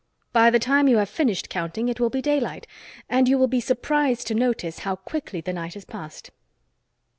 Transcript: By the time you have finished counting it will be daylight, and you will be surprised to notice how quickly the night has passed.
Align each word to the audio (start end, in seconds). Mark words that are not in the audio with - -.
By 0.33 0.49
the 0.49 0.57
time 0.57 0.87
you 0.87 0.97
have 0.97 1.09
finished 1.11 1.47
counting 1.47 1.87
it 1.87 1.99
will 1.99 2.09
be 2.09 2.23
daylight, 2.23 2.65
and 3.07 3.29
you 3.29 3.37
will 3.37 3.45
be 3.45 3.61
surprised 3.61 4.25
to 4.29 4.33
notice 4.33 4.79
how 4.79 4.95
quickly 4.95 5.41
the 5.41 5.53
night 5.53 5.75
has 5.75 5.85
passed. 5.85 6.31